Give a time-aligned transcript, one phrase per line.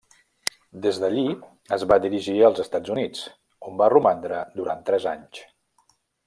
[0.85, 1.25] Des d'allí
[1.77, 3.21] es va dirigir als Estats Units,
[3.73, 5.45] on va romandre durant tres anys.